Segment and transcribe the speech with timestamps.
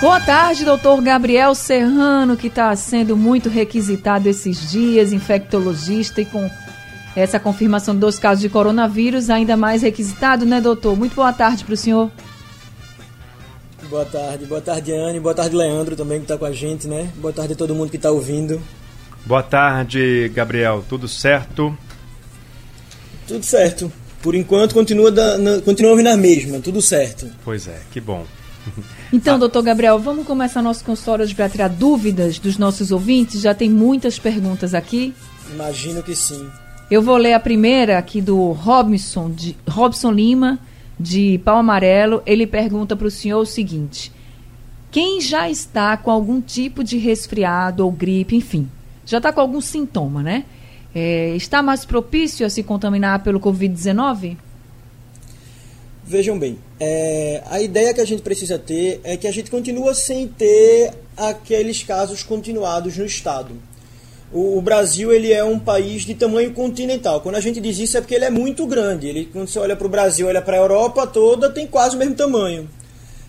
[0.00, 6.50] Boa tarde, doutor Gabriel Serrano, que está sendo muito requisitado esses dias, infectologista, e com
[7.14, 10.96] essa confirmação de dois casos de coronavírus, ainda mais requisitado, né, doutor?
[10.96, 12.10] Muito boa tarde para o senhor.
[13.90, 17.10] Boa tarde, boa tarde, Anne, boa tarde, Leandro, também que está com a gente, né?
[17.16, 18.58] Boa tarde a todo mundo que está ouvindo.
[19.26, 21.76] Boa tarde, Gabriel, tudo certo?
[23.28, 23.92] Tudo certo.
[24.22, 27.26] Por enquanto, continua, da, na, continua ouvindo a mesma, tudo certo.
[27.44, 28.24] Pois é, que bom.
[29.12, 33.40] Então, doutor Gabriel, vamos começar nosso consultório hoje para tirar dúvidas dos nossos ouvintes.
[33.40, 35.14] Já tem muitas perguntas aqui.
[35.52, 36.48] Imagino que sim.
[36.90, 40.58] Eu vou ler a primeira aqui do Robson, de, Robson Lima,
[40.98, 42.22] de Pau Amarelo.
[42.26, 44.12] Ele pergunta para o senhor o seguinte:
[44.90, 48.68] quem já está com algum tipo de resfriado ou gripe, enfim,
[49.06, 50.44] já está com algum sintoma, né?
[50.92, 54.36] É, está mais propício a se contaminar pelo Covid-19?
[56.02, 59.94] Vejam bem, é, a ideia que a gente precisa ter é que a gente continua
[59.94, 63.54] sem ter aqueles casos continuados no estado.
[64.32, 67.20] O, o, Brasil ele é um país de tamanho continental.
[67.20, 69.08] Quando a gente diz isso é porque ele é muito grande.
[69.08, 71.98] Ele, quando você olha para o Brasil, olha para a Europa toda, tem quase o
[71.98, 72.68] mesmo tamanho.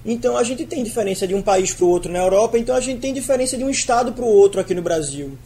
[0.05, 2.80] Então a gente tem diferença de um país para o outro na Europa, então a
[2.80, 5.38] gente tem diferença de um estado para o outro aqui no Brasil.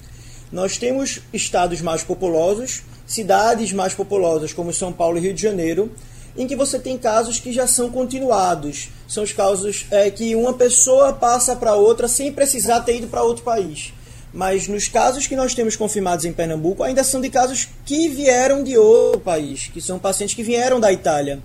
[0.52, 5.92] Nós temos estados mais populosos, cidades mais populosas como São Paulo e Rio de Janeiro,
[6.38, 8.90] em que você tem casos que já são continuados.
[9.08, 13.24] São os casos é, que uma pessoa passa para outra sem precisar ter ido para
[13.24, 13.94] outro país.
[14.34, 18.64] Mas nos casos que nós temos confirmados em Pernambuco, ainda são de casos que vieram
[18.64, 21.40] de outro país, que são pacientes que vieram da Itália.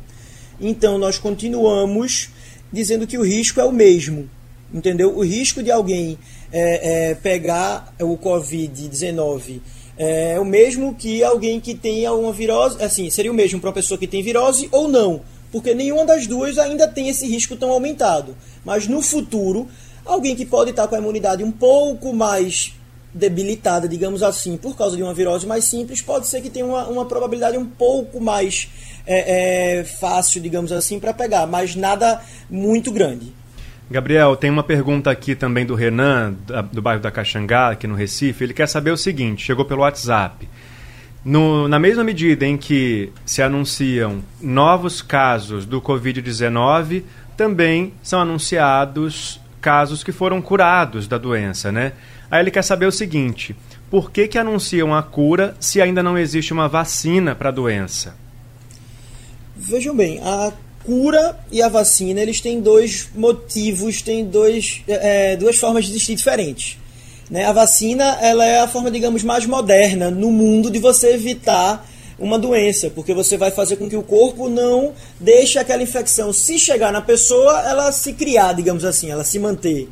[0.60, 2.31] Então nós continuamos
[2.72, 4.28] dizendo que o risco é o mesmo.
[4.72, 5.16] Entendeu?
[5.16, 6.19] O risco de alguém
[6.53, 9.60] é, é, pegar o Covid-19
[10.03, 13.75] é o mesmo que alguém que tenha uma virose, assim, seria o mesmo para uma
[13.75, 15.21] pessoa que tem virose ou não,
[15.53, 18.34] porque nenhuma das duas ainda tem esse risco tão aumentado.
[18.65, 19.69] Mas no futuro,
[20.03, 22.72] alguém que pode estar com a imunidade um pouco mais
[23.12, 26.87] debilitada, digamos assim, por causa de uma virose mais simples, pode ser que tenha uma,
[26.88, 28.69] uma probabilidade um pouco mais
[29.06, 33.34] é, é, fácil, digamos assim, para pegar, mas nada muito grande.
[33.90, 36.32] Gabriel, tem uma pergunta aqui também do Renan,
[36.72, 38.44] do bairro da Caxangá, aqui no Recife.
[38.44, 40.48] Ele quer saber o seguinte: chegou pelo WhatsApp.
[41.24, 47.02] No, na mesma medida em que se anunciam novos casos do Covid-19,
[47.36, 51.92] também são anunciados casos que foram curados da doença, né?
[52.30, 53.56] Aí ele quer saber o seguinte:
[53.90, 58.14] por que, que anunciam a cura se ainda não existe uma vacina para a doença?
[59.56, 60.52] Vejam bem, a
[60.84, 66.14] cura e a vacina eles têm dois motivos, têm dois, é, duas formas de existir
[66.14, 66.78] diferentes.
[67.30, 67.44] Né?
[67.44, 71.86] A vacina ela é a forma, digamos, mais moderna no mundo de você evitar
[72.19, 76.58] uma doença, porque você vai fazer com que o corpo não deixe aquela infecção, se
[76.58, 79.88] chegar na pessoa, ela se criar, digamos assim, ela se manter.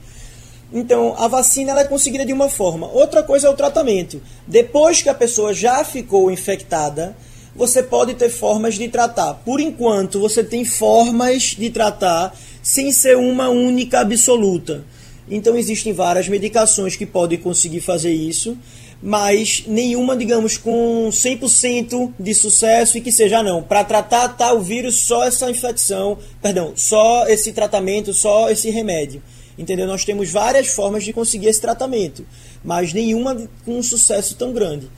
[0.71, 2.87] Então, a vacina ela é conseguida de uma forma.
[2.93, 4.21] Outra coisa é o tratamento.
[4.47, 7.17] Depois que a pessoa já ficou infectada,
[7.59, 9.35] você pode ter formas de tratar.
[9.35, 12.33] Por enquanto, você tem formas de tratar
[12.63, 14.85] sem ser uma única absoluta.
[15.29, 18.57] Então, existem várias medicações que podem conseguir fazer isso,
[19.03, 23.61] mas nenhuma, digamos, com 100% de sucesso e que seja não.
[23.61, 29.21] Para tratar tal vírus, só essa infecção, perdão, só esse tratamento, só esse remédio.
[29.59, 29.89] Entendeu?
[29.89, 32.25] Nós temos várias formas de conseguir esse tratamento,
[32.63, 34.89] mas nenhuma com um sucesso tão grande.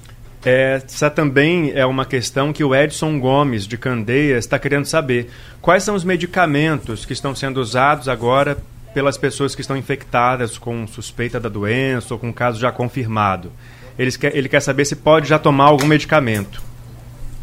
[0.44, 5.30] Essa também é uma questão que o Edson Gomes, de Candeias, está querendo saber.
[5.60, 8.56] Quais são os medicamentos que estão sendo usados agora
[8.94, 13.52] pelas pessoas que estão infectadas com suspeita da doença ou com caso já confirmado?
[13.98, 16.62] Ele quer, ele quer saber se pode já tomar algum medicamento.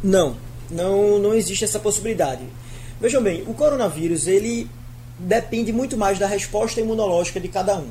[0.04, 0.36] Não,
[0.72, 2.42] não, não existe essa possibilidade.
[3.00, 4.68] Vejam bem, o coronavírus ele
[5.20, 7.90] depende muito mais da resposta imunológica de cada um.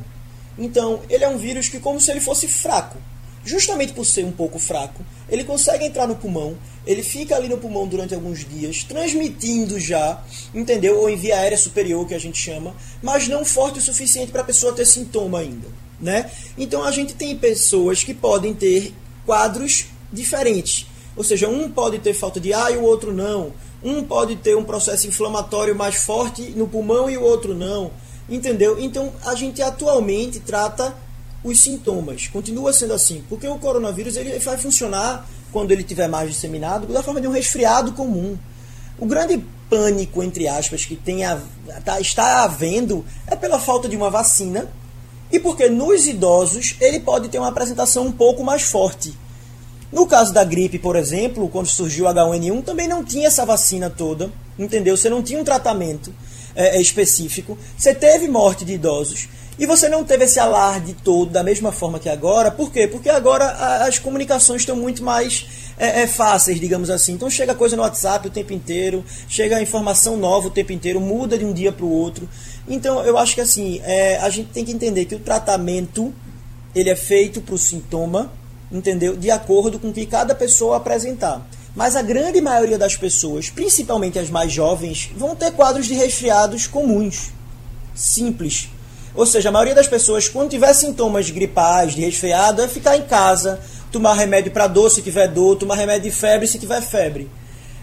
[0.58, 2.98] Então, ele é um vírus que como se ele fosse fraco
[3.46, 7.58] justamente por ser um pouco fraco, ele consegue entrar no pulmão, ele fica ali no
[7.58, 10.22] pulmão durante alguns dias, transmitindo já,
[10.52, 10.98] entendeu?
[10.98, 14.42] Ou em via aérea superior, que a gente chama, mas não forte o suficiente para
[14.42, 15.68] a pessoa ter sintoma ainda,
[16.00, 16.30] né?
[16.58, 18.92] Então a gente tem pessoas que podem ter
[19.24, 20.86] quadros diferentes.
[21.16, 23.52] Ou seja, um pode ter falta de ar e o outro não.
[23.82, 27.90] Um pode ter um processo inflamatório mais forte no pulmão e o outro não.
[28.28, 28.78] Entendeu?
[28.78, 30.94] Então a gente atualmente trata
[31.48, 32.26] os sintomas.
[32.28, 37.02] Continua sendo assim, porque o coronavírus ele vai funcionar quando ele tiver mais disseminado da
[37.02, 38.36] forma de um resfriado comum.
[38.98, 41.40] O grande pânico entre aspas que tem a,
[41.84, 44.68] tá, está havendo é pela falta de uma vacina
[45.30, 49.16] e porque nos idosos ele pode ter uma apresentação um pouco mais forte.
[49.92, 53.88] No caso da gripe, por exemplo, quando surgiu o H1N1, também não tinha essa vacina
[53.88, 54.96] toda, entendeu?
[54.96, 56.12] Você não tinha um tratamento
[56.54, 59.28] é, específico, você teve morte de idosos.
[59.58, 62.50] E você não teve esse alarde todo da mesma forma que agora.
[62.50, 62.86] Por quê?
[62.86, 63.46] Porque agora
[63.86, 65.46] as comunicações estão muito mais
[65.78, 67.14] é, é, fáceis, digamos assim.
[67.14, 71.38] Então chega coisa no WhatsApp o tempo inteiro, chega informação nova o tempo inteiro, muda
[71.38, 72.28] de um dia para o outro.
[72.68, 76.12] Então eu acho que assim, é, a gente tem que entender que o tratamento
[76.74, 78.30] ele é feito para o sintoma,
[78.70, 79.16] entendeu?
[79.16, 81.46] De acordo com o que cada pessoa apresentar.
[81.74, 86.66] Mas a grande maioria das pessoas, principalmente as mais jovens, vão ter quadros de resfriados
[86.66, 87.30] comuns,
[87.94, 88.70] simples
[89.16, 93.02] ou seja, a maioria das pessoas, quando tiver sintomas gripais, de resfriado, é ficar em
[93.02, 93.58] casa,
[93.90, 97.30] tomar remédio para dor se tiver dor, tomar remédio de febre se tiver febre.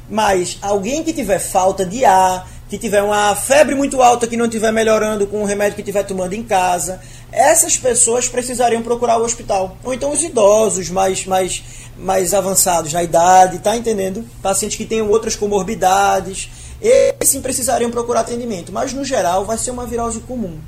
[0.10, 4.46] Mas alguém que tiver falta de ar, que tiver uma febre muito alta que não
[4.46, 7.02] estiver melhorando com o remédio que estiver tomando em casa,
[7.32, 9.78] essas pessoas precisariam procurar o hospital.
[9.84, 11.64] Ou então os idosos mais, mais,
[11.98, 14.24] mais avançados na idade, tá entendendo?
[14.42, 18.72] Pacientes que tenham outras comorbidades, eles sim precisariam procurar atendimento.
[18.72, 20.60] Mas no geral vai ser uma virose comum.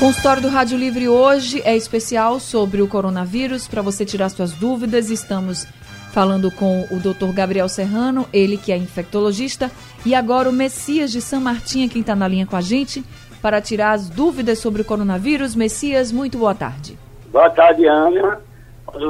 [0.00, 3.68] Consultório do Rádio Livre hoje é especial sobre o coronavírus.
[3.68, 5.66] Para você tirar suas dúvidas, estamos
[6.10, 7.34] falando com o Dr.
[7.34, 9.70] Gabriel Serrano, ele que é infectologista,
[10.06, 13.04] e agora o Messias de São Martinho, quem está na linha com a gente,
[13.42, 15.54] para tirar as dúvidas sobre o coronavírus.
[15.54, 16.98] Messias, muito boa tarde.
[17.30, 18.40] Boa tarde, Ana.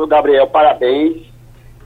[0.09, 1.23] Gabriel, parabéns.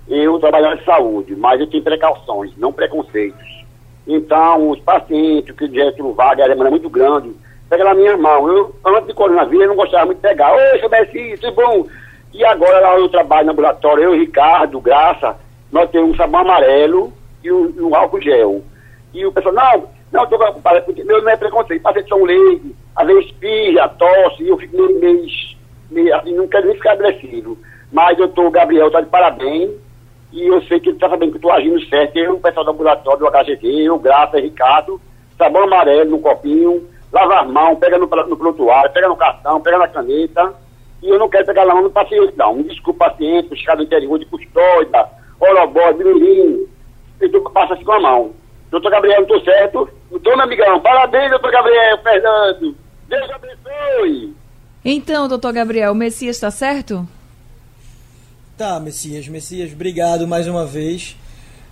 [0.09, 3.65] Eu trabalho em saúde, mas eu tenho precauções, não preconceitos.
[4.07, 7.44] Então, os pacientes, que o Getúlio Vargas é muito grande,
[7.75, 8.49] pega na minha mão.
[8.49, 10.55] Eu, antes de coronavírus, eu não gostava muito de pegar.
[10.55, 11.87] Oi, seu Messi, isso é bom.
[12.33, 15.37] E agora lá eu trabalho no laboratório, eu Ricardo, Graça,
[15.71, 17.13] nós temos um sabão amarelo
[17.43, 18.63] e um, um álcool gel.
[19.13, 23.27] E o pessoal, não, não, tô meu não é preconceito, paciente são leite, às vezes
[23.27, 25.27] espirra, tosse, e eu fico meio, meio,
[25.91, 27.57] meio, assim, não quero nem ficar agressivo.
[27.93, 29.71] Mas eu tô, Gabriel, tá de parabéns,
[30.33, 32.65] e eu sei que ele tá sabendo que eu tô agindo certo, eu, o pessoal
[32.65, 35.01] do laboratório, do HGV, eu, Graça, Ricardo,
[35.39, 36.85] sabão amarelo no copinho,
[37.15, 40.53] lava as mãos, pega no, no prontuário, pega no cartão, pega na caneta.
[41.03, 42.61] E eu não quero pegar na mão do paciente, não.
[42.63, 45.07] Desculpa, paciente, buscar do interior de Custódia,
[45.39, 46.67] Orobó, Mirim.
[47.21, 48.33] E tu passa assim com a mão.
[48.71, 49.89] Doutor Gabriel, não estou certo?
[50.11, 52.77] Doutor, meu amigão, parabéns, doutor Gabriel, Fernando.
[53.09, 54.35] Deus abençoe.
[54.85, 57.07] Então, doutor Gabriel, o Messias está certo?
[58.57, 61.17] Tá, Messias, Messias, obrigado mais uma vez.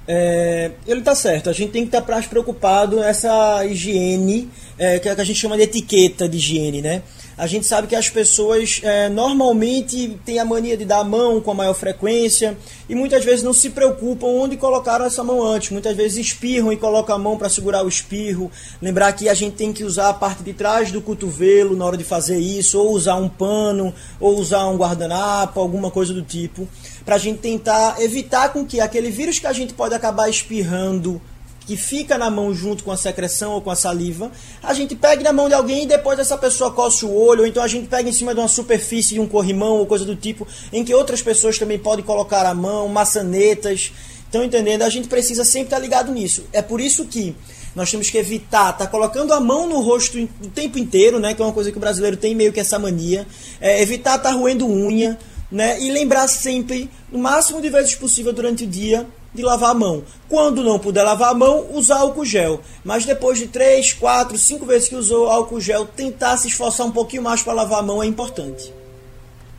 [0.06, 5.08] É, ele está certo, a gente tem que estar tá preocupado nessa higiene, é, que,
[5.08, 7.02] é que a gente chama de etiqueta de higiene, né?
[7.36, 11.40] A gente sabe que as pessoas é, normalmente têm a mania de dar a mão
[11.40, 12.56] com a maior frequência
[12.88, 15.70] e muitas vezes não se preocupam onde colocaram essa mão antes.
[15.70, 18.50] Muitas vezes espirram e colocam a mão para segurar o espirro.
[18.82, 21.96] Lembrar que a gente tem que usar a parte de trás do cotovelo na hora
[21.96, 26.68] de fazer isso, ou usar um pano, ou usar um guardanapo, alguma coisa do tipo,
[27.04, 31.20] para a gente tentar evitar com que aquele vírus que a gente pode acabar espirrando
[31.66, 34.30] que fica na mão junto com a secreção ou com a saliva,
[34.62, 37.46] a gente pega na mão de alguém e depois essa pessoa coce o olho, ou
[37.46, 40.16] então a gente pega em cima de uma superfície de um corrimão ou coisa do
[40.16, 43.92] tipo, em que outras pessoas também podem colocar a mão, maçanetas.
[44.24, 44.82] Estão entendendo?
[44.82, 46.44] A gente precisa sempre estar ligado nisso.
[46.52, 47.36] É por isso que
[47.74, 51.34] nós temos que evitar estar tá colocando a mão no rosto o tempo inteiro, né?
[51.34, 53.26] Que é uma coisa que o brasileiro tem meio que essa mania.
[53.60, 55.18] É, evitar estar tá roendo unha,
[55.50, 55.80] né?
[55.80, 60.04] E lembrar sempre, no máximo de vezes possível durante o dia, de lavar a mão.
[60.28, 62.60] Quando não puder lavar a mão, usar álcool gel.
[62.84, 66.92] Mas depois de 3, 4, 5 vezes que usou álcool gel, tentar se esforçar um
[66.92, 68.72] pouquinho mais para lavar a mão é importante.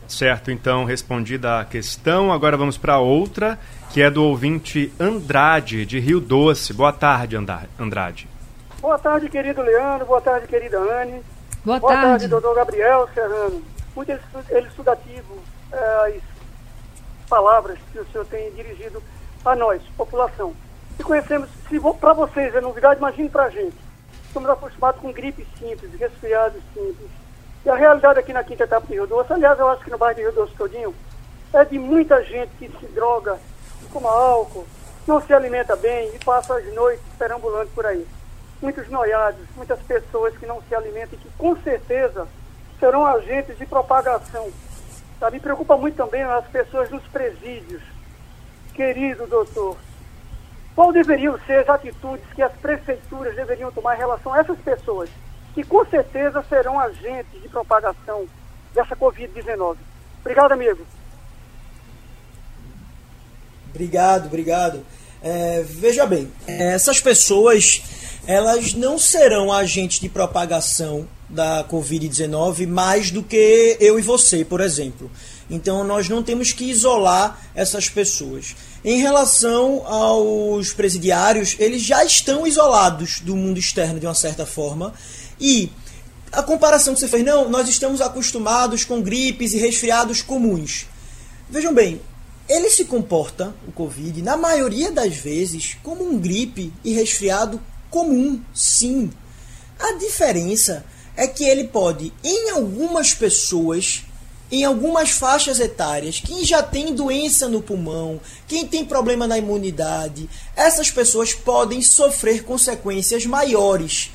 [0.06, 3.58] Certo, então respondida a questão, agora vamos para outra,
[3.90, 6.72] que é do ouvinte Andrade, de Rio Doce.
[6.72, 7.36] Boa tarde,
[7.78, 8.28] Andrade.
[8.80, 10.06] Boa tarde, querido Leandro.
[10.06, 11.22] Boa tarde, querida Anne.
[11.64, 12.08] Boa, Boa tarde.
[12.08, 13.62] tarde, doutor Gabriel Serrano.
[13.96, 14.12] Muito
[14.50, 15.38] elucidativo
[15.72, 19.02] é, as palavras que o senhor tem dirigido
[19.44, 20.54] a nós, população.
[20.96, 23.76] Se conhecemos, se para vocês é novidade, imagine para a gente.
[24.26, 27.10] Estamos acostumados com gripe simples, resfriados simples.
[27.64, 29.98] E a realidade aqui na quinta etapa de Rio Doce, aliás, eu acho que no
[29.98, 30.94] bairro de Rio Doce todinho,
[31.52, 33.38] é de muita gente que se droga,
[33.92, 34.66] toma álcool,
[35.06, 38.06] não se alimenta bem e passa as noites perambulando por aí.
[38.60, 42.26] Muitos noiados, muitas pessoas que não se alimentam e que com certeza
[42.80, 44.50] serão agentes de propagação.
[45.32, 47.82] Me preocupa muito também as pessoas nos presídios,
[48.74, 49.76] Querido doutor,
[50.74, 55.08] qual deveriam ser as atitudes que as prefeituras deveriam tomar em relação a essas pessoas
[55.54, 58.26] que com certeza serão agentes de propagação
[58.74, 59.76] dessa Covid-19.
[60.20, 60.84] Obrigado, amigo.
[63.70, 64.84] Obrigado, obrigado.
[65.22, 67.82] É, veja bem, essas pessoas
[68.26, 74.60] elas não serão agentes de propagação da Covid-19 mais do que eu e você, por
[74.60, 75.10] exemplo.
[75.50, 78.54] Então nós não temos que isolar essas pessoas.
[78.84, 84.92] Em relação aos presidiários, eles já estão isolados do mundo externo de uma certa forma.
[85.40, 85.70] E
[86.32, 90.86] a comparação que você fez, não, nós estamos acostumados com gripes e resfriados comuns.
[91.48, 92.00] Vejam bem,
[92.48, 98.40] ele se comporta, o Covid, na maioria das vezes, como um gripe e resfriado comum,
[98.52, 99.10] sim.
[99.78, 100.84] A diferença
[101.16, 104.02] é que ele pode, em algumas pessoas,
[104.54, 110.30] em algumas faixas etárias, quem já tem doença no pulmão, quem tem problema na imunidade,
[110.54, 114.12] essas pessoas podem sofrer consequências maiores.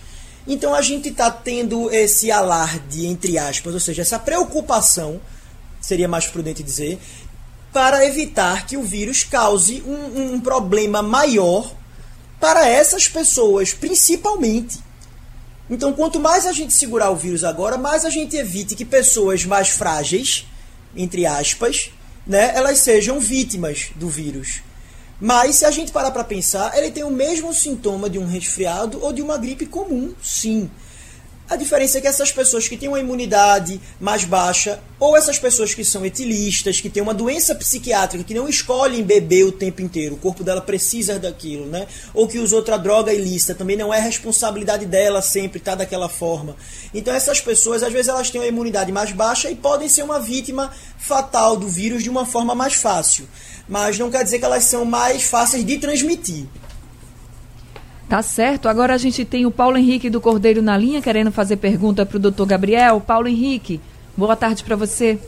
[0.48, 5.20] Então a gente está tendo esse alarde, entre aspas, ou seja, essa preocupação,
[5.82, 6.98] seria mais prudente dizer,
[7.74, 11.70] para evitar que o vírus cause um, um problema maior
[12.40, 14.80] para essas pessoas, principalmente.
[15.70, 19.46] Então, quanto mais a gente segurar o vírus agora, mais a gente evite que pessoas
[19.46, 20.48] mais frágeis,
[20.96, 21.92] entre aspas,
[22.26, 24.62] né, elas sejam vítimas do vírus.
[25.22, 29.00] Mas se a gente parar para pensar, ele tem o mesmo sintoma de um resfriado
[29.04, 30.72] ou de uma gripe comum, sim.
[31.50, 35.74] A diferença é que essas pessoas que têm uma imunidade mais baixa, ou essas pessoas
[35.74, 40.14] que são etilistas, que têm uma doença psiquiátrica, que não escolhem beber o tempo inteiro,
[40.14, 41.88] o corpo dela precisa daquilo, né?
[42.14, 46.56] Ou que usa outra droga ilícita, também não é responsabilidade dela sempre estar daquela forma.
[46.94, 50.20] Então essas pessoas, às vezes, elas têm uma imunidade mais baixa e podem ser uma
[50.20, 53.28] vítima fatal do vírus de uma forma mais fácil.
[53.68, 56.46] Mas não quer dizer que elas são mais fáceis de transmitir.
[58.10, 58.68] Tá certo.
[58.68, 62.18] Agora a gente tem o Paulo Henrique do Cordeiro na linha querendo fazer pergunta para
[62.18, 63.00] o doutor Gabriel.
[63.00, 63.80] Paulo Henrique,
[64.18, 65.20] boa tarde para você.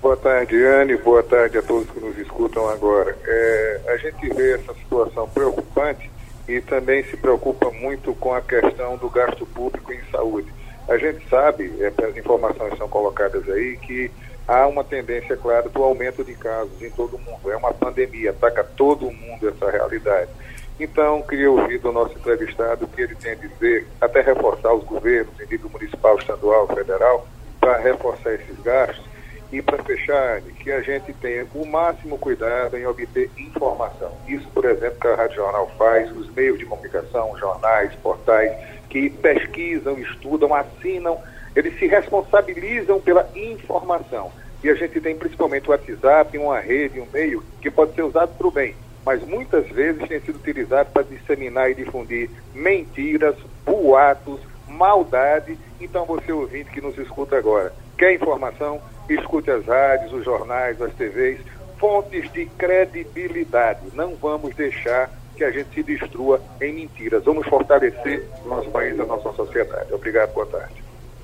[0.00, 0.96] Boa tarde, Anne.
[0.96, 3.14] Boa tarde a todos que nos escutam agora.
[3.26, 6.10] É, a gente vê essa situação preocupante
[6.48, 10.50] e também se preocupa muito com a questão do gasto público em saúde.
[10.88, 14.10] A gente sabe, é, as informações são colocadas aí, que
[14.48, 17.52] há uma tendência clara do aumento de casos em todo o mundo.
[17.52, 20.30] É uma pandemia, ataca todo mundo essa realidade.
[20.82, 24.82] Então, queria ouvir do nosso entrevistado o que ele tem a dizer, até reforçar os
[24.82, 27.28] governos em nível municipal, estadual, federal,
[27.60, 29.04] para reforçar esses gastos
[29.52, 34.10] e para fechar, que a gente tenha o máximo cuidado em obter informação.
[34.26, 38.50] Isso, por exemplo, que a Rádio Jornal faz, os meios de comunicação, jornais, portais,
[38.88, 41.18] que pesquisam, estudam, assinam,
[41.54, 44.32] eles se responsabilizam pela informação.
[44.64, 48.32] E a gente tem principalmente o WhatsApp, uma rede, um meio que pode ser usado
[48.38, 54.40] para o bem mas muitas vezes tem sido utilizado para disseminar e difundir mentiras, boatos,
[54.68, 55.58] maldade.
[55.80, 58.80] Então, você ouvinte que nos escuta agora, quer informação?
[59.08, 61.40] Escute as rádios, os jornais, as TVs,
[61.78, 63.80] fontes de credibilidade.
[63.94, 67.24] Não vamos deixar que a gente se destrua em mentiras.
[67.24, 69.92] Vamos fortalecer o nosso país e a nossa sociedade.
[69.92, 70.74] Obrigado, boa tarde.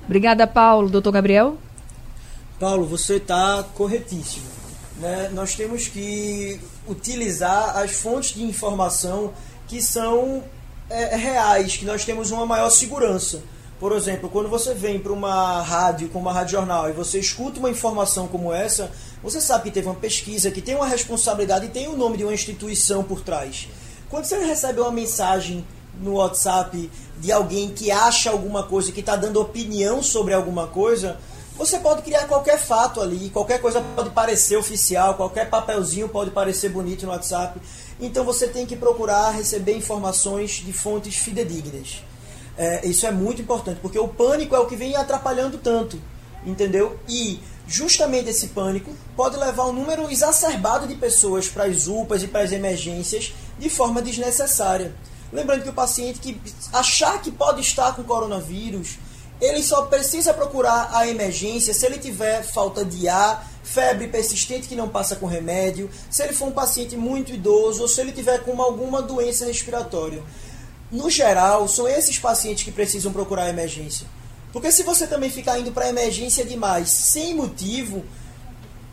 [0.04, 0.88] Obrigada, Paulo.
[0.88, 1.58] Doutor Gabriel?
[2.58, 4.65] Paulo, você está corretíssimo.
[4.98, 5.30] Né?
[5.32, 9.32] Nós temos que utilizar as fontes de informação
[9.68, 10.42] que são
[10.88, 13.42] é, reais, que nós temos uma maior segurança.
[13.78, 17.58] Por exemplo, quando você vem para uma rádio, como uma rádio jornal, e você escuta
[17.58, 18.90] uma informação como essa,
[19.22, 22.24] você sabe que teve uma pesquisa, que tem uma responsabilidade e tem o nome de
[22.24, 23.68] uma instituição por trás.
[24.08, 25.66] Quando você recebe uma mensagem
[26.00, 31.18] no WhatsApp de alguém que acha alguma coisa, que está dando opinião sobre alguma coisa,
[31.56, 36.68] você pode criar qualquer fato ali, qualquer coisa pode parecer oficial, qualquer papelzinho pode parecer
[36.68, 37.60] bonito no WhatsApp.
[37.98, 42.02] Então você tem que procurar receber informações de fontes fidedignas.
[42.58, 46.00] É, isso é muito importante, porque o pânico é o que vem atrapalhando tanto,
[46.44, 46.98] entendeu?
[47.08, 52.28] E justamente esse pânico pode levar um número exacerbado de pessoas para as UPAs e
[52.28, 54.94] para as emergências de forma desnecessária.
[55.32, 56.40] Lembrando que o paciente que
[56.72, 58.98] achar que pode estar com coronavírus
[59.40, 64.76] ele só precisa procurar a emergência se ele tiver falta de ar, febre persistente que
[64.76, 68.42] não passa com remédio, se ele for um paciente muito idoso ou se ele tiver
[68.44, 70.22] com alguma doença respiratória.
[70.90, 74.06] No geral, são esses pacientes que precisam procurar a emergência.
[74.52, 78.04] Porque se você também ficar indo para a emergência demais sem motivo,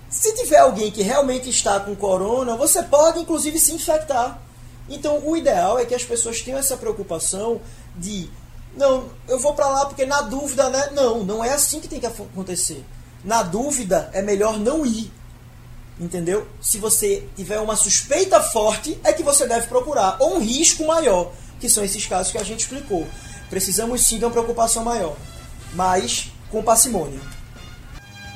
[0.10, 4.42] se tiver alguém que realmente está com corona, você pode inclusive se infectar.
[4.90, 7.62] Então, o ideal é que as pessoas tenham essa preocupação
[7.96, 8.30] de
[8.76, 10.90] não, eu vou para lá porque na dúvida, né?
[10.94, 12.84] Não, não é assim que tem que acontecer.
[13.24, 15.12] Na dúvida, é melhor não ir.
[16.00, 16.48] Entendeu?
[16.62, 20.18] Se você tiver uma suspeita forte, é que você deve procurar.
[20.20, 23.08] Ou um risco maior, que são esses casos que a gente explicou.
[23.50, 25.16] Precisamos sim de uma preocupação maior.
[25.74, 27.20] mas com parcimônia.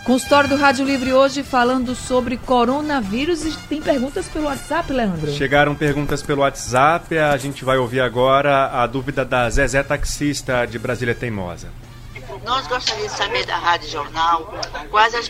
[0.08, 5.30] Consultório do Rádio Livre hoje falando sobre coronavírus e tem perguntas pelo WhatsApp, Leandro?
[5.34, 10.80] Chegaram perguntas pelo WhatsApp, a gente vai ouvir agora a dúvida da Zezé Taxista de
[10.80, 11.68] Brasília Teimosa.
[12.46, 14.54] Nós gostaríamos de saber da Rádio Jornal
[14.90, 15.30] quais as,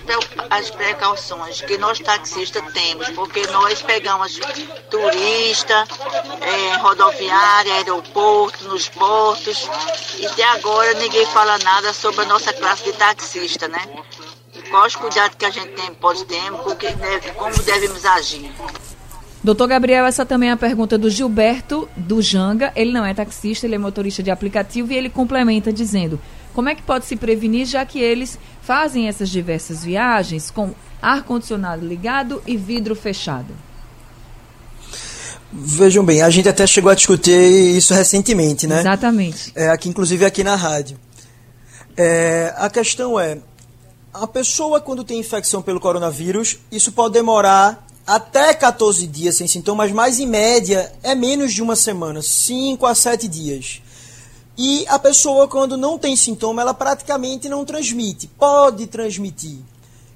[0.52, 4.40] as precauções que nós taxistas temos, porque nós pegamos
[4.92, 5.88] turista,
[6.40, 9.68] é, rodoviária, aeroporto, nos portos,
[10.20, 13.82] e até agora ninguém fala nada sobre a nossa classe de taxista, né?
[14.70, 18.52] Quais os cuidados que a gente tem, pode ter, porque deve, como devemos agir.
[19.44, 22.74] Doutor Gabriel, essa também é a pergunta do Gilberto do Janga.
[22.76, 26.20] Ele não é taxista, ele é motorista de aplicativo e ele complementa dizendo:
[26.54, 31.86] como é que pode se prevenir, já que eles fazem essas diversas viagens com ar-condicionado
[31.86, 33.54] ligado e vidro fechado?
[35.54, 38.80] Vejam bem, a gente até chegou a discutir isso recentemente, né?
[38.80, 39.54] Exatamente.
[39.56, 41.00] É, aqui, inclusive aqui na rádio.
[41.96, 43.38] É, a questão é,
[44.22, 49.92] a pessoa quando tem infecção pelo coronavírus, isso pode demorar até 14 dias sem sintomas,
[49.92, 53.82] mas em média é menos de uma semana, 5 a 7 dias.
[54.58, 58.28] E a pessoa, quando não tem sintoma, ela praticamente não transmite.
[58.28, 59.60] Pode transmitir.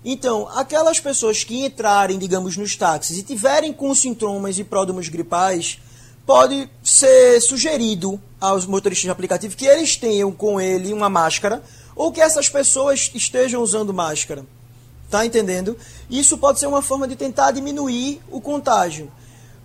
[0.04, 5.78] Então, aquelas pessoas que entrarem, digamos, nos táxis e tiverem com sintomas e pródromos gripais,
[6.26, 11.62] pode ser sugerido aos motoristas de aplicativo que eles tenham com ele uma máscara
[11.96, 14.46] ou que essas pessoas estejam usando máscara.
[15.10, 15.78] Tá entendendo?
[16.10, 19.12] Isso pode ser uma forma de tentar diminuir o contágio.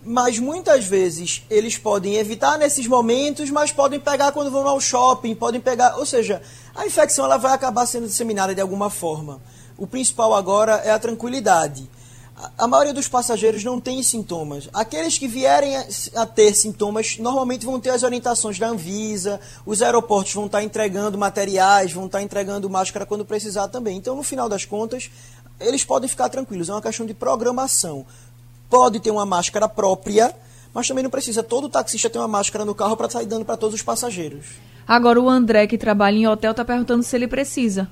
[0.04, 5.35] Mas muitas vezes eles podem evitar nesses momentos, mas podem pegar quando vão ao shopping,
[5.35, 5.97] podem pegar.
[5.97, 6.42] Ou seja,
[6.75, 9.40] a infecção ela vai acabar sendo disseminada de alguma forma.
[9.76, 11.88] O principal agora é a tranquilidade
[12.59, 14.69] a maioria dos passageiros não tem sintomas.
[14.73, 15.75] Aqueles que vierem
[16.14, 21.16] a, ter sintomas normalmente vão ter as orientações da Anvisa, os aeroportos vão estar entregando
[21.16, 23.97] materiais, vão estar entregando máscara quando precisar também.
[23.97, 25.11] Então, no final das contas,
[25.59, 26.69] eles podem ficar tranquilos.
[26.69, 28.05] É uma questão de programação.
[28.69, 30.34] Pode ter uma máscara própria,
[30.75, 33.56] mas também não precisa todo taxista ter uma máscara no carro para sair dando para
[33.56, 34.45] todos os passageiros.
[34.87, 37.89] Agora, o André, que trabalha em hotel, está perguntando se ele precisa.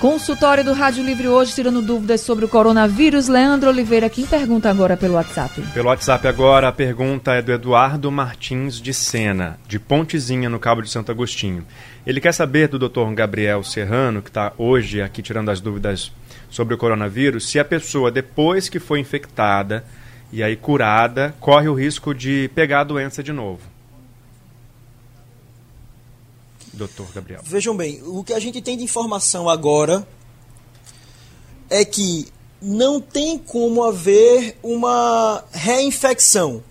[0.00, 3.26] Consultório do Rádio Livre hoje, tirando dúvidas sobre o coronavírus.
[3.26, 5.60] Leandro Oliveira, quem pergunta agora pelo WhatsApp?
[5.72, 10.80] Pelo WhatsApp agora, a pergunta é do Eduardo Martins de Sena, de Pontezinha, no Cabo
[10.80, 11.66] de Santo Agostinho.
[12.06, 13.12] Ele quer saber do Dr.
[13.14, 16.12] Gabriel Serrano, que está hoje aqui tirando as dúvidas
[16.50, 19.84] sobre o coronavírus, se a pessoa, depois que foi infectada
[20.30, 23.60] e aí curada, corre o risco de pegar a doença de novo.
[26.72, 27.40] Doutor Gabriel.
[27.44, 30.06] Vejam bem, o que a gente tem de informação agora
[31.70, 32.26] é que
[32.60, 36.62] não tem como haver uma reinfecção.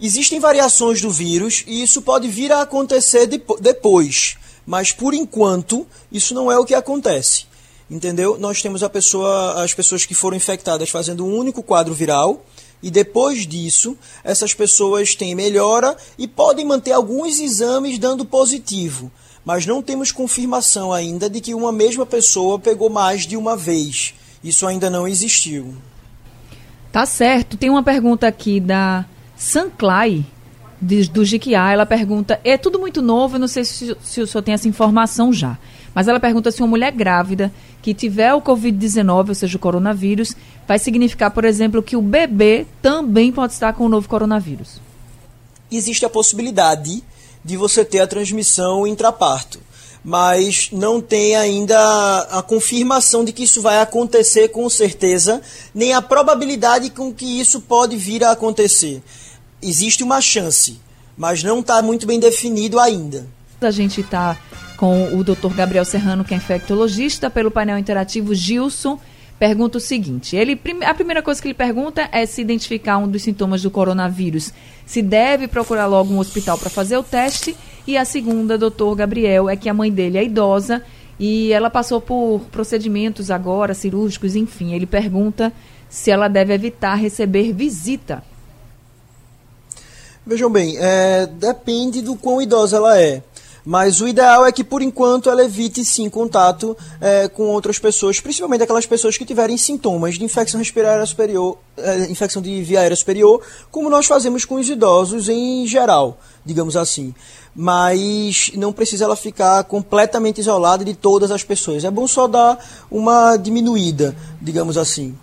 [0.00, 3.26] Existem variações do vírus e isso pode vir a acontecer
[3.60, 4.38] depois,
[4.70, 7.50] mas por enquanto isso não é o que acontece
[7.90, 8.38] entendeu?
[8.38, 12.44] Nós temos pessoa, as pessoas que foram infectadas fazendo um único quadro viral
[12.80, 19.10] e depois disso essas pessoas têm melhora e podem manter alguns exames dando positivo,
[19.44, 24.14] mas não temos confirmação ainda de que uma mesma pessoa pegou mais de uma vez.
[24.42, 25.74] Isso ainda não existiu.
[26.92, 27.56] Tá certo.
[27.56, 29.04] Tem uma pergunta aqui da
[29.36, 30.24] Sanclay,
[30.80, 31.72] do Jiquiá.
[31.72, 34.68] Ela pergunta: é tudo muito novo, eu não sei se, se o senhor tem essa
[34.68, 35.58] informação já.
[35.94, 40.34] Mas ela pergunta se uma mulher grávida que tiver o Covid-19, ou seja, o coronavírus,
[40.66, 44.80] vai significar, por exemplo, que o bebê também pode estar com o novo coronavírus.
[45.70, 47.02] Existe a possibilidade
[47.44, 49.58] de você ter a transmissão intraparto,
[50.04, 55.40] mas não tem ainda a confirmação de que isso vai acontecer com certeza,
[55.74, 59.02] nem a probabilidade com que isso pode vir a acontecer.
[59.62, 60.80] Existe uma chance,
[61.16, 63.26] mas não está muito bem definido ainda.
[63.60, 64.38] A gente está
[64.76, 65.54] com o Dr.
[65.54, 68.98] Gabriel Serrano, que é infectologista, pelo painel interativo Gilson.
[69.38, 73.22] Pergunta o seguinte: ele, a primeira coisa que ele pergunta é se identificar um dos
[73.22, 74.52] sintomas do coronavírus,
[74.86, 77.54] se deve procurar logo um hospital para fazer o teste.
[77.86, 80.82] E a segunda, doutor Gabriel, é que a mãe dele é idosa
[81.18, 84.72] e ela passou por procedimentos agora, cirúrgicos, enfim.
[84.72, 85.52] Ele pergunta
[85.88, 88.22] se ela deve evitar receber visita.
[90.30, 93.20] Vejam bem, é, depende do quão idosa ela é.
[93.64, 98.20] Mas o ideal é que, por enquanto, ela evite sim contato é, com outras pessoas,
[98.20, 102.94] principalmente aquelas pessoas que tiverem sintomas de infecção respirária superior, é, infecção de via aérea
[102.94, 107.12] superior, como nós fazemos com os idosos em geral, digamos assim
[107.52, 111.84] mas não precisa ela ficar completamente isolada de todas as pessoas.
[111.84, 115.16] É bom só dar uma diminuída, digamos assim.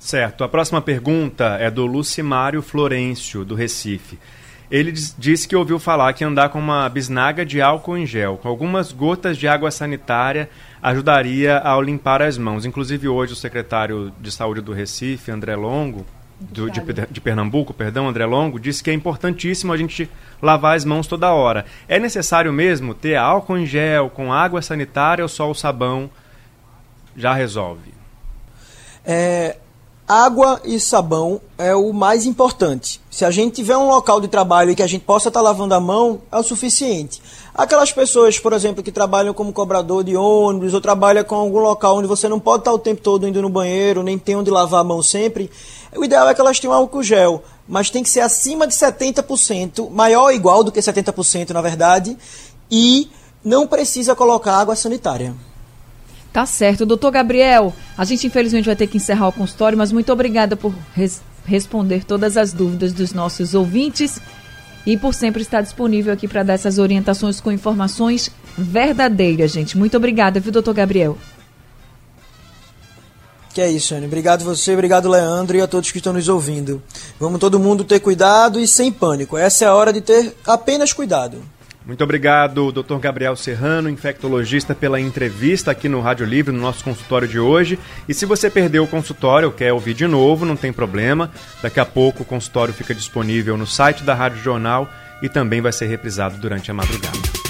[0.00, 0.42] Certo.
[0.42, 4.18] A próxima pergunta é do Lucimário Florencio, do Recife.
[4.70, 8.48] Ele disse que ouviu falar que andar com uma bisnaga de álcool em gel, com
[8.48, 10.48] algumas gotas de água sanitária,
[10.80, 12.64] ajudaria ao limpar as mãos.
[12.64, 16.06] Inclusive, hoje, o secretário de Saúde do Recife, André Longo,
[16.40, 20.08] do, de, de, Pernambuco, perdão, André Longo, disse que é importantíssimo a gente
[20.40, 21.66] lavar as mãos toda hora.
[21.86, 26.08] É necessário mesmo ter álcool em gel com água sanitária ou só o sabão
[27.14, 27.92] já resolve?
[29.04, 29.58] É,
[30.10, 33.00] água e sabão é o mais importante.
[33.08, 35.72] Se a gente tiver um local de trabalho e que a gente possa estar lavando
[35.72, 37.22] a mão, é o suficiente.
[37.54, 41.98] Aquelas pessoas, por exemplo, que trabalham como cobrador de ônibus ou trabalham com algum local
[41.98, 44.80] onde você não pode estar o tempo todo indo no banheiro, nem tem onde lavar
[44.80, 45.48] a mão sempre,
[45.96, 49.90] o ideal é que elas tenham álcool gel, mas tem que ser acima de 70%,
[49.90, 52.18] maior ou igual do que 70%, na verdade,
[52.68, 53.08] e
[53.44, 55.36] não precisa colocar água sanitária.
[56.32, 56.86] Tá certo.
[56.86, 60.74] Doutor Gabriel, a gente infelizmente vai ter que encerrar o consultório, mas muito obrigada por
[60.94, 64.20] res responder todas as dúvidas dos nossos ouvintes
[64.86, 69.76] e por sempre estar disponível aqui para dar essas orientações com informações verdadeiras, gente.
[69.76, 71.18] Muito obrigada, viu, doutor Gabriel?
[73.52, 74.06] Que é isso, Anne.
[74.06, 76.80] Obrigado você, obrigado Leandro e a todos que estão nos ouvindo.
[77.18, 79.36] Vamos todo mundo ter cuidado e sem pânico.
[79.36, 81.42] Essa é a hora de ter apenas cuidado.
[81.90, 82.98] Muito obrigado, Dr.
[83.00, 87.80] Gabriel Serrano, infectologista, pela entrevista aqui no Rádio Livre, no nosso consultório de hoje.
[88.08, 91.32] E se você perdeu o consultório ou quer ouvir de novo, não tem problema.
[91.60, 94.88] Daqui a pouco o consultório fica disponível no site da Rádio Jornal
[95.20, 97.49] e também vai ser reprisado durante a madrugada.